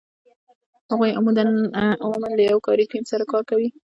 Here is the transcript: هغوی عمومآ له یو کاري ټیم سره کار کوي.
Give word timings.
هغوی 0.89 1.15
عمومآ 1.19 2.27
له 2.37 2.43
یو 2.51 2.59
کاري 2.65 2.85
ټیم 2.91 3.03
سره 3.11 3.23
کار 3.31 3.43
کوي. 3.49 3.67